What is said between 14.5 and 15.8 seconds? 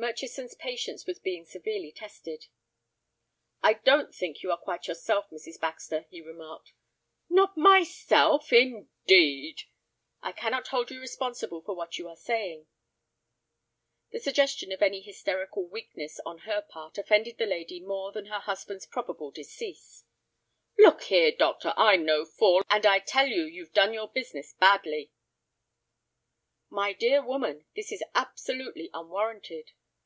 of any hysterical